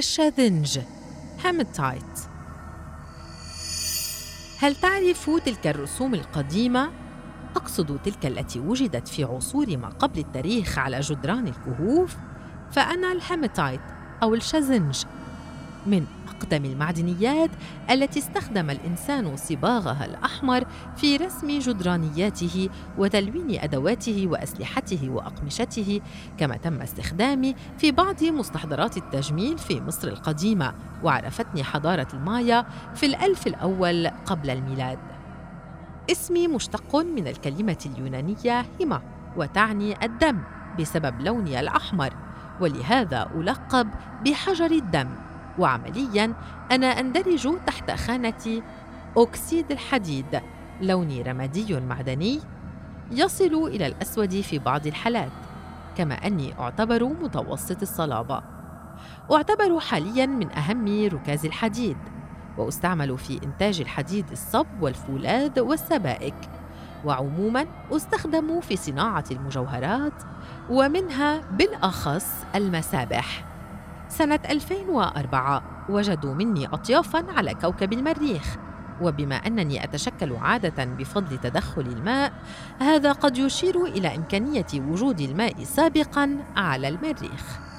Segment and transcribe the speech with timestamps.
[0.00, 0.78] الشاذنج
[1.44, 2.20] هامتايت
[4.58, 6.90] هل تعرف تلك الرسوم القديمة؟
[7.56, 12.16] أقصد تلك التي وجدت في عصور ما قبل التاريخ على جدران الكهوف.
[12.70, 13.80] فأنا الهامتايت
[14.22, 15.04] أو الشاذنج
[15.86, 17.50] من أقدم المعدنيات
[17.90, 20.64] التي استخدم الإنسان صباغها الأحمر
[20.96, 22.68] في رسم جدرانياته
[22.98, 26.00] وتلوين أدواته وأسلحته وأقمشته
[26.38, 30.74] كما تم استخدامي في بعض مستحضرات التجميل في مصر القديمة
[31.04, 34.98] وعرفتني حضارة المايا في الألف الأول قبل الميلاد.
[36.10, 39.02] اسمي مشتق من الكلمة اليونانية هما
[39.36, 40.38] وتعني الدم
[40.80, 42.12] بسبب لوني الأحمر
[42.60, 43.88] ولهذا ألقب
[44.24, 45.08] بحجر الدم.
[45.58, 46.32] وعمليا
[46.72, 48.62] أنا أندرج تحت خانة
[49.16, 50.40] أكسيد الحديد
[50.80, 52.40] لوني رمادي معدني
[53.10, 55.32] يصل إلى الأسود في بعض الحالات
[55.96, 58.42] كما أني أعتبر متوسط الصلابة.
[59.32, 61.96] أعتبر حاليا من أهم ركاز الحديد
[62.58, 66.34] وأستعمل في إنتاج الحديد الصب والفولاذ والسبائك
[67.04, 70.22] وعموما أستخدم في صناعة المجوهرات
[70.70, 73.49] ومنها بالأخص المسابح.
[74.10, 78.56] سنة 2004 وجدوا مني أطيافا على كوكب المريخ.
[79.00, 82.32] وبما أنني أتشكل عادة بفضل تدخل الماء
[82.78, 87.69] هذا قد يشير إلى إمكانية وجود الماء سابقا على المريخ.